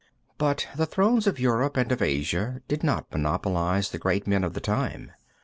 [0.39, 4.55] But the thrones of Europe and of Asia did not monopolize the great men of
[4.55, 5.11] the time.